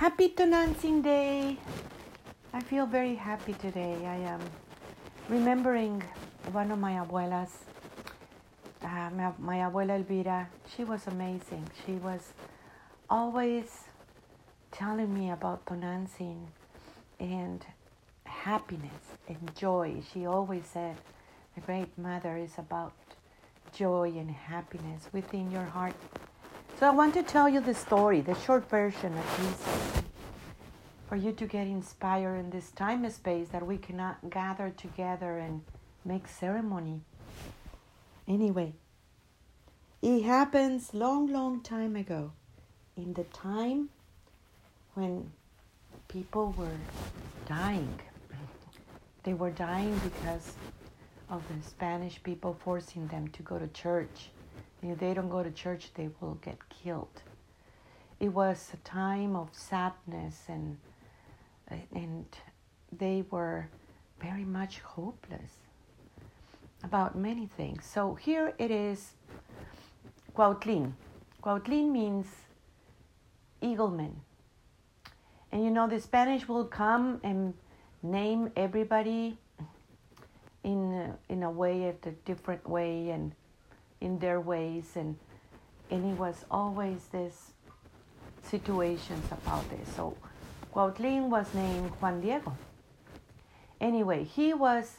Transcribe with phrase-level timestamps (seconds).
[0.00, 1.58] Happy Tonantzin Day!
[2.54, 4.06] I feel very happy today.
[4.06, 4.40] I am
[5.28, 6.02] remembering
[6.52, 7.50] one of my abuelas,
[8.82, 10.48] uh, my, my abuela Elvira.
[10.74, 11.68] She was amazing.
[11.84, 12.32] She was
[13.10, 13.84] always
[14.72, 16.46] telling me about Tonantzin
[17.18, 17.62] and
[18.24, 20.02] happiness and joy.
[20.14, 20.96] She always said,
[21.54, 22.94] the great mother is about
[23.74, 25.94] joy and happiness within your heart.
[26.80, 30.02] So I want to tell you the story, the short version at least,
[31.10, 35.36] for you to get inspired in this time and space that we cannot gather together
[35.36, 35.60] and
[36.06, 37.02] make ceremony.
[38.26, 38.72] Anyway,
[40.00, 42.32] it happens long, long time ago,
[42.96, 43.90] in the time
[44.94, 45.30] when
[46.08, 46.78] people were
[47.46, 48.00] dying.
[49.24, 50.54] They were dying because
[51.28, 54.30] of the Spanish people forcing them to go to church.
[54.82, 57.22] If they don't go to church, they will get killed.
[58.18, 60.78] It was a time of sadness, and
[61.94, 62.26] and
[62.90, 63.68] they were
[64.20, 65.52] very much hopeless
[66.82, 67.84] about many things.
[67.84, 69.12] So here it is,
[70.34, 70.92] Cuautlin.
[71.42, 72.26] Cuautlin means
[73.62, 74.14] eagleman.
[75.52, 77.54] And you know, the Spanish will come and
[78.02, 79.36] name everybody
[80.64, 83.34] in in a way, at a different way, and
[84.00, 85.16] in their ways, and
[85.90, 87.52] and it was always this
[88.42, 89.94] situations about this.
[89.94, 90.16] So
[90.72, 92.56] Cuautlin was named Juan Diego.
[93.80, 94.96] Anyway, he was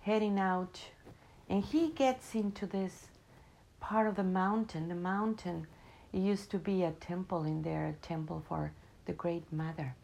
[0.00, 0.80] heading out,
[1.48, 3.08] and he gets into this
[3.80, 4.88] part of the mountain.
[4.88, 5.66] The mountain
[6.12, 8.72] it used to be a temple in there, a temple for
[9.06, 9.94] the Great Mother.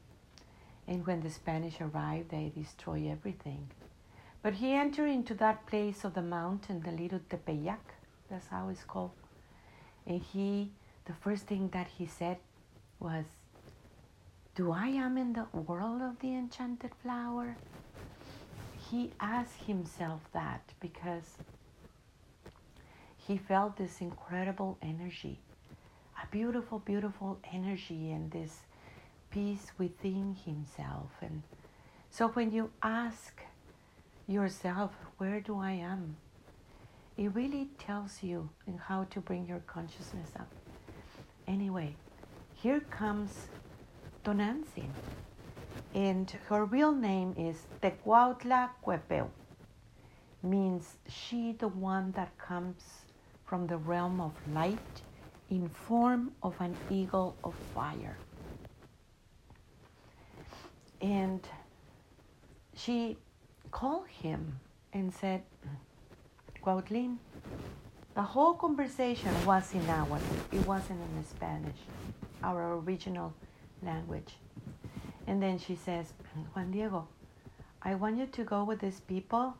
[0.86, 3.68] And when the Spanish arrived, they destroy everything.
[4.42, 7.94] But he entered into that place of the mountain, the little Tepeyac,
[8.28, 9.10] that's how it's called.
[10.06, 10.70] And he,
[11.04, 12.38] the first thing that he said
[13.00, 13.24] was,
[14.54, 17.56] Do I am in the world of the enchanted flower?
[18.90, 21.36] He asked himself that because
[23.16, 25.40] he felt this incredible energy,
[26.22, 28.60] a beautiful, beautiful energy, and this
[29.30, 31.10] peace within himself.
[31.20, 31.42] And
[32.10, 33.40] so when you ask
[34.28, 36.16] yourself, Where do I am?
[37.16, 40.48] It really tells you in how to bring your consciousness up.
[41.46, 41.96] Anyway,
[42.52, 43.48] here comes
[44.24, 44.90] Tonantzin,
[45.94, 49.30] and her real name is Tecuautla Cuepeu,
[50.42, 52.82] means she the one that comes
[53.44, 55.02] from the realm of light
[55.48, 58.18] in form of an eagle of fire.
[61.00, 61.46] And
[62.74, 63.18] she
[63.70, 64.60] called him
[64.92, 65.42] and said,
[66.66, 67.18] Cuautlin,
[68.16, 70.24] the whole conversation was in Nahuatl.
[70.50, 71.78] It wasn't in Spanish,
[72.42, 73.34] our original
[73.84, 74.34] language.
[75.28, 76.12] And then she says,
[76.56, 77.06] Juan Diego,
[77.82, 79.54] I want you to go with these people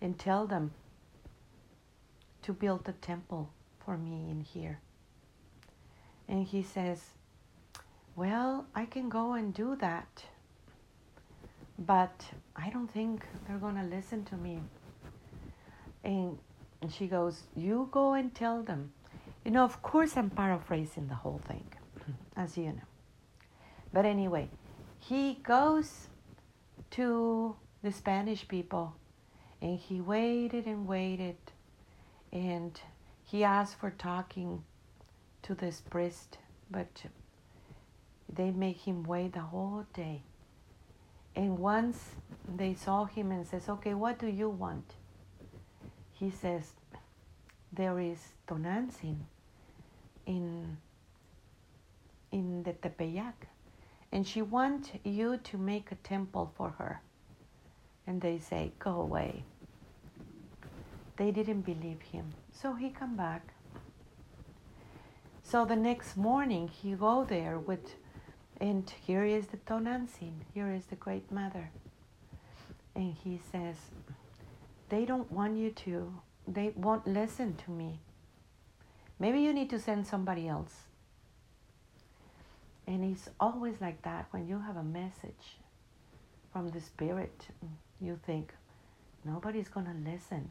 [0.00, 0.72] and tell them
[2.42, 3.48] to build a temple
[3.78, 4.80] for me in here.
[6.26, 7.10] And he says,
[8.16, 10.24] Well, I can go and do that,
[11.78, 12.24] but
[12.56, 14.58] I don't think they're going to listen to me.
[16.04, 16.38] And,
[16.90, 18.92] she goes, You go and tell them.
[19.44, 21.64] You know, of course, I'm paraphrasing the whole thing,
[22.36, 22.88] as you know.
[23.92, 24.48] But anyway,
[24.98, 26.08] he goes
[26.92, 28.94] to the Spanish people
[29.60, 31.36] and he waited and waited
[32.32, 32.80] and
[33.24, 34.64] he asked for talking
[35.42, 36.38] to this priest,
[36.70, 37.04] but
[38.32, 40.22] they make him wait the whole day.
[41.34, 42.16] And once
[42.56, 44.94] they saw him and says, "Okay, what do you want?"
[46.22, 46.74] He says,
[47.72, 49.26] "There is Tonantzin
[50.24, 50.76] in
[52.30, 53.48] in the Tepeyac,
[54.12, 57.02] and she wants you to make a temple for her."
[58.06, 59.42] And they say, "Go away."
[61.16, 63.54] They didn't believe him, so he come back.
[65.42, 67.96] So the next morning he go there with
[68.60, 71.72] and here is the Tonantzin, here is the Great Mother.
[72.94, 73.76] And he says,
[74.92, 76.12] They don't want you to,
[76.46, 78.00] they won't listen to me.
[79.18, 80.74] Maybe you need to send somebody else.
[82.86, 85.56] And it's always like that when you have a message
[86.52, 87.46] from the Spirit,
[88.02, 88.52] you think,
[89.24, 90.50] nobody's going to listen.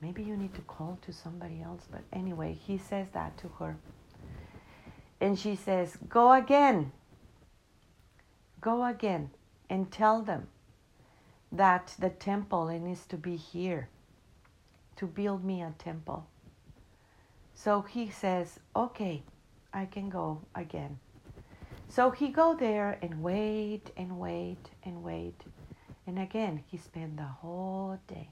[0.00, 1.86] Maybe you need to call to somebody else.
[1.88, 3.76] But anyway, he says that to her.
[5.20, 6.90] And she says, Go again.
[8.60, 9.30] Go again
[9.68, 10.48] and tell them
[11.52, 13.88] that the temple it needs to be here
[14.96, 16.26] to build me a temple.
[17.54, 19.22] So he says, Okay,
[19.72, 20.98] I can go again.
[21.88, 25.40] So he go there and wait and wait and wait.
[26.06, 28.30] And again, he spent the whole day.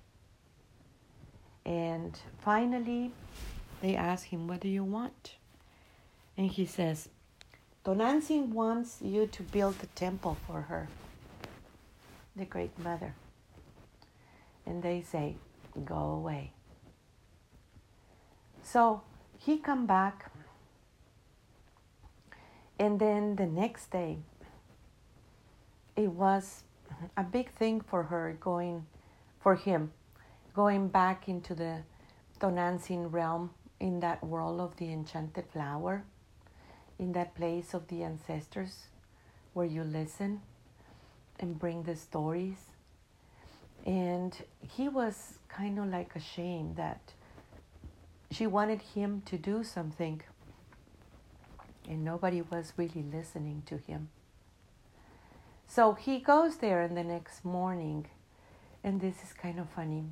[1.64, 3.12] And finally,
[3.82, 5.34] they ask him, What do you want?
[6.36, 7.08] And he says,
[7.84, 10.88] Tonantzin wants you to build a temple for her,
[12.38, 13.14] the great mother.
[14.66, 15.36] And they say,
[15.84, 16.52] Go away.
[18.62, 19.02] So
[19.38, 20.30] he come back
[22.78, 24.18] and then the next day
[25.96, 26.64] it was
[27.16, 28.86] a big thing for her going
[29.40, 29.92] for him
[30.54, 31.78] going back into the
[32.40, 33.50] Tonantzin realm
[33.80, 36.04] in that world of the enchanted flower
[36.98, 38.86] in that place of the ancestors
[39.54, 40.40] where you listen
[41.38, 42.58] and bring the stories
[43.86, 47.00] and he was kind of like ashamed that
[48.30, 50.20] she wanted him to do something
[51.88, 54.10] and nobody was really listening to him.
[55.66, 58.06] So he goes there and the next morning,
[58.84, 60.04] and this is kind of funny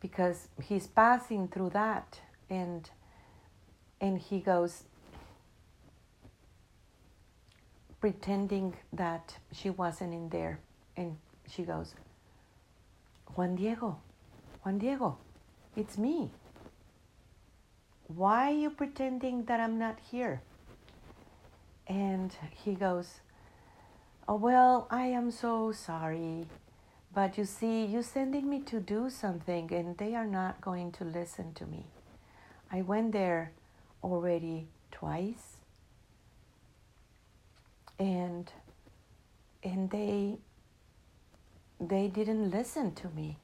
[0.00, 2.20] because he's passing through that
[2.50, 2.90] and
[4.00, 4.84] and he goes
[8.06, 10.58] pretending that she wasn't in there
[10.96, 11.16] and
[11.48, 11.94] she goes
[13.34, 13.98] Juan Diego
[14.62, 15.16] Juan Diego
[15.76, 16.30] it's me
[18.08, 20.40] why are you pretending that I'm not here
[21.86, 23.20] and he goes,
[24.28, 26.46] Oh, well, I am so sorry.
[27.14, 31.04] But you see, you're sending me to do something, and they are not going to
[31.04, 31.84] listen to me.
[32.70, 33.52] I went there
[34.02, 35.55] already twice,
[37.98, 38.50] and
[39.62, 40.38] and they
[41.80, 43.36] they didn't listen to me.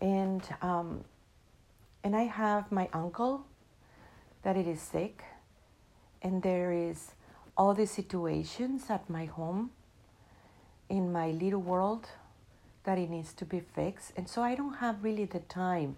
[0.00, 1.04] And um,
[2.02, 3.46] and I have my uncle
[4.42, 5.22] that it is sick,
[6.22, 7.12] and there is
[7.56, 9.70] all the situations at my home
[10.88, 12.08] in my little world
[12.84, 15.96] that it needs to be fixed and so i don't have really the time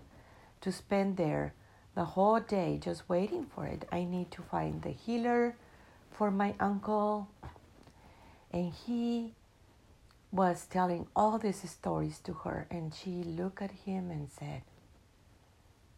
[0.60, 1.54] to spend there
[1.94, 5.56] the whole day just waiting for it i need to find the healer
[6.16, 7.28] for my uncle
[8.52, 9.34] and he
[10.32, 14.62] was telling all these stories to her and she looked at him and said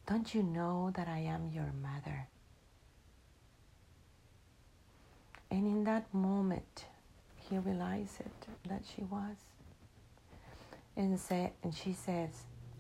[0.09, 2.29] don't you know that i am your mother
[5.51, 6.87] And in that moment,
[7.37, 8.21] he realized
[8.69, 9.37] that she was.
[10.97, 12.31] And, say, and she says,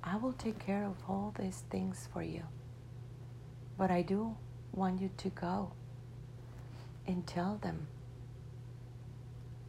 [0.03, 2.43] I will take care of all these things for you.
[3.79, 4.37] But I do
[4.73, 5.73] want you to go
[7.07, 7.87] and tell them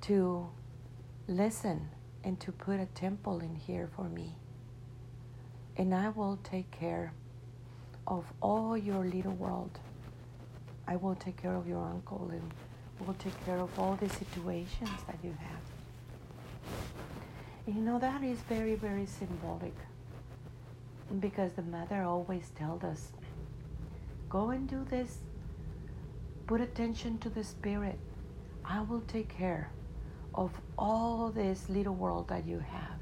[0.01, 0.47] to
[1.27, 1.89] listen
[2.23, 4.35] and to put a temple in here for me.
[5.75, 7.13] And I will take care
[8.07, 9.79] of all your little world.
[10.87, 12.51] I will take care of your uncle and
[13.05, 15.61] will take care of all the situations that you have.
[17.67, 19.75] You know, that is very, very symbolic
[21.19, 23.11] because the mother always tells us
[24.29, 25.19] go and do this,
[26.47, 27.99] put attention to the spirit.
[28.63, 29.69] I will take care
[30.33, 32.99] of all this little world that you have.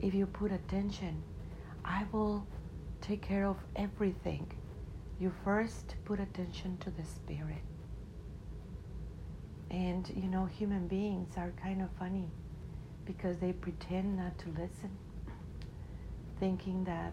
[0.00, 1.22] If you put attention,
[1.84, 2.46] I will
[3.02, 4.50] take care of everything.
[5.18, 7.62] You first put attention to the spirit.
[9.70, 12.30] And you know, human beings are kind of funny
[13.04, 14.90] because they pretend not to listen,
[16.38, 17.12] thinking that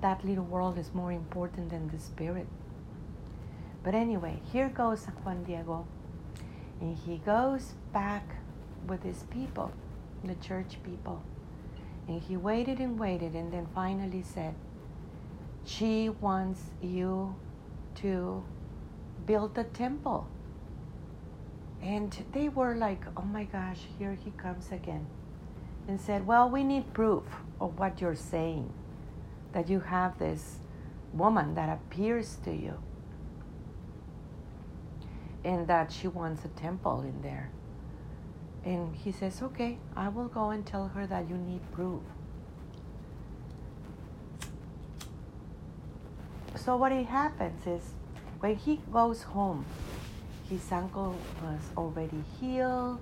[0.00, 2.46] that little world is more important than the spirit.
[3.88, 5.86] But anyway, here goes Juan Diego,
[6.78, 8.36] and he goes back
[8.86, 9.72] with his people,
[10.22, 11.22] the church people.
[12.06, 14.54] And he waited and waited, and then finally said,
[15.64, 17.34] She wants you
[18.02, 18.44] to
[19.24, 20.28] build a temple
[21.80, 25.06] and they were like, oh my gosh, here he comes again.
[25.86, 27.24] And said, well, we need proof
[27.58, 28.70] of what you're saying,
[29.52, 30.58] that you have this
[31.14, 32.74] woman that appears to you,
[35.44, 37.50] and that she wants a temple in there.
[38.64, 42.02] And he says, okay, I will go and tell her that you need proof.
[46.56, 47.94] So what it happens is
[48.40, 49.64] when he goes home,
[50.50, 52.98] his ankle was already healed,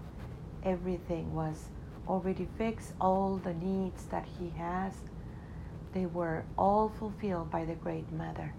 [0.65, 1.69] everything was
[2.07, 4.93] already fixed, all the needs that he has,
[5.93, 8.53] they were all fulfilled by the Great Mother.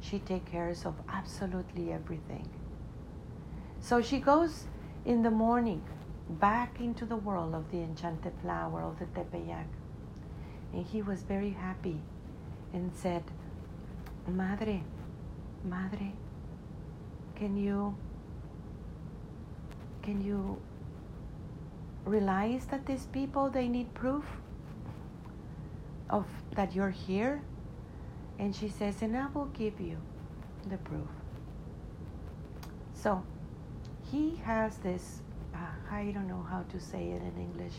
[0.00, 2.48] She takes care of absolutely everything.
[3.80, 4.66] So she goes
[5.04, 5.82] in the morning
[6.28, 9.66] back into the world of the enchanted flower of the Tepeyac.
[10.72, 12.00] And he was very happy
[12.72, 13.24] and said,
[14.28, 14.82] Madre,
[15.64, 16.12] Madre,
[17.34, 17.96] can you
[20.02, 20.60] can you
[22.04, 24.24] realize that these people they need proof
[26.08, 27.42] of that you're here
[28.38, 29.96] and she says and i will give you
[30.68, 31.08] the proof
[32.94, 33.22] so
[34.10, 35.20] he has this
[35.54, 35.58] uh,
[35.90, 37.74] i don't know how to say it in english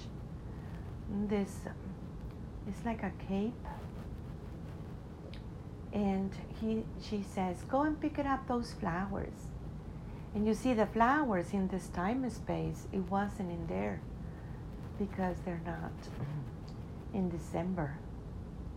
[1.27, 1.73] this um,
[2.67, 3.53] it's like a cape.
[5.93, 9.49] And he she says go and pick it up those flowers.
[10.33, 13.99] And you see the flowers in this time and space it wasn't in there
[14.97, 15.91] because they're not
[17.13, 17.97] in december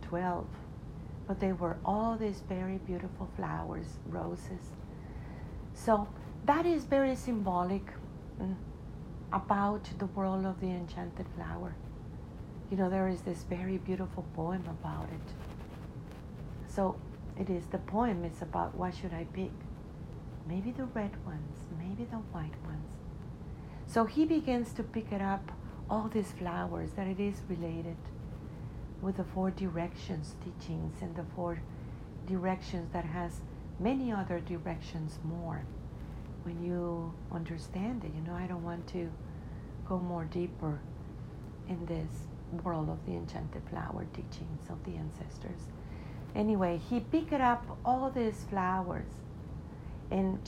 [0.01, 0.45] 12
[1.27, 4.71] but they were all these very beautiful flowers roses.
[5.73, 6.07] So
[6.45, 7.85] that is very symbolic
[8.41, 8.55] mm,
[9.33, 11.75] about the world of the enchanted flower
[12.69, 15.33] you know there is this very beautiful poem about it
[16.67, 16.95] so
[17.37, 19.51] it is the poem is about what should I pick?
[20.47, 22.87] Maybe the red ones, maybe the white ones.
[23.87, 25.51] So he begins to pick it up,
[25.89, 27.97] all these flowers, that it is related
[29.01, 31.59] with the four directions teachings and the four
[32.25, 33.41] directions that has
[33.79, 35.65] many other directions more.
[36.45, 39.09] When you understand it, you know, I don't want to
[39.89, 40.79] go more deeper
[41.67, 42.27] in this
[42.63, 45.59] world of the enchanted flower teachings of the ancestors.
[46.35, 49.07] Anyway, he picked up all these flowers
[50.11, 50.39] and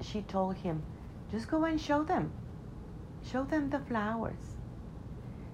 [0.00, 0.82] she told him,
[1.30, 2.32] just go and show them.
[3.30, 4.56] Show them the flowers.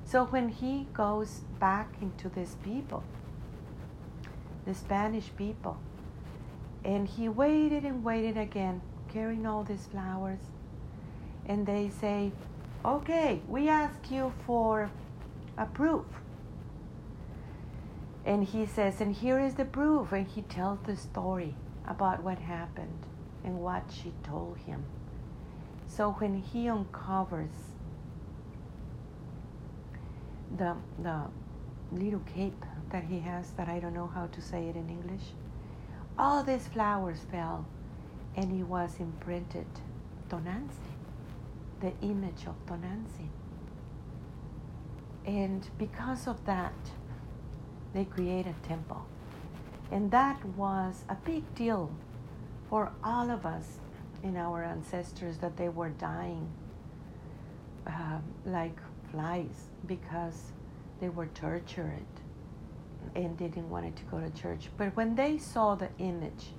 [0.07, 3.05] So when he goes back into these people,
[4.65, 5.77] the Spanish people,
[6.83, 8.81] and he waited and waited again,
[9.17, 10.41] carrying all these flowers,
[11.47, 12.31] and they say,
[12.85, 14.91] okay, we ask you for
[15.57, 16.05] a proof
[18.27, 20.11] and he says, and here is the proof.
[20.13, 21.55] And he tells the story
[21.87, 22.99] about what happened
[23.45, 24.85] and what she told him.
[25.87, 27.55] So when he uncovers
[30.59, 31.23] the, the
[31.93, 35.23] little cape that he has, that I don't know how to say it in English,
[36.19, 37.65] all these flowers fell
[38.37, 39.67] and it was imprinted
[40.29, 40.95] Tonantzin,
[41.81, 43.29] the image of Tonantzin.
[45.27, 46.75] And because of that,
[47.95, 49.07] they created a temple.
[49.91, 51.91] And that was a big deal
[52.69, 53.79] for all of us
[54.23, 56.49] in our ancestors that they were dying
[57.87, 58.79] uh, like
[59.11, 60.53] flies because
[61.01, 62.07] they were tortured
[63.15, 64.69] and they didn't want to go to church.
[64.77, 66.53] But when they saw the image,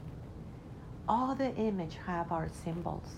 [1.08, 3.10] all the image have our symbols.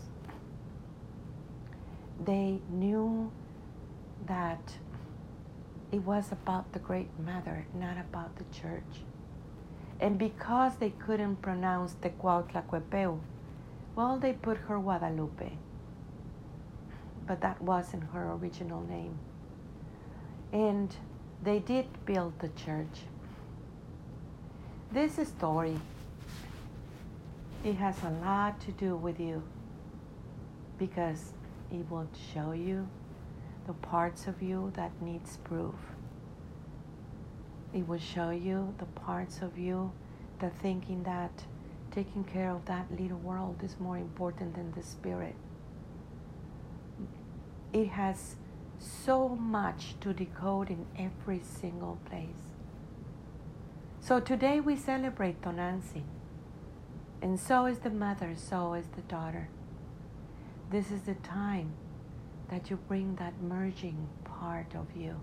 [2.24, 3.32] They knew
[4.28, 4.74] that
[5.92, 9.04] it was about the Great Mother, not about the church.
[10.00, 13.20] And because they couldn't pronounce the Cuautlacuepeu,
[13.96, 15.54] well, they put her Guadalupe.
[17.26, 19.18] But that wasn't her original name.
[20.54, 20.96] And
[21.44, 23.04] they did build the church.
[24.92, 25.80] This story,
[27.64, 29.44] it has a lot to do with you
[30.78, 31.34] because
[31.72, 32.88] it will show you
[33.68, 35.76] the parts of you that needs proof.
[37.74, 39.92] It will show you the parts of you
[40.40, 41.44] that thinking that
[41.92, 45.36] taking care of that little world is more important than the spirit.
[47.74, 48.36] It has
[48.80, 52.56] so much to decode in every single place.
[54.00, 56.19] So today we celebrate Tonantzin.
[57.22, 59.50] And so is the mother, so is the daughter.
[60.72, 61.74] This is the time
[62.50, 65.20] that you bring that merging part of you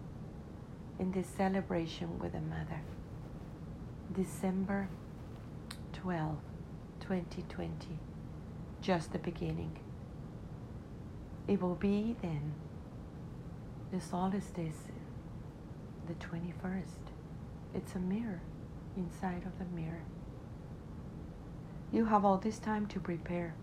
[0.98, 2.80] in this celebration with the Mother.
[4.12, 4.88] December
[5.92, 6.36] 12,
[7.00, 7.70] 2020,
[8.80, 9.78] just the beginning.
[11.48, 12.52] It will be then
[13.92, 14.52] the solstice,
[16.06, 17.12] the 21st.
[17.74, 18.40] It's a mirror
[18.96, 20.02] inside of the mirror.
[21.92, 23.54] You have all this time to prepare.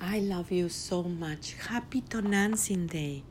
[0.00, 1.54] I love you so much.
[1.68, 3.22] Happy Tonantzin Day.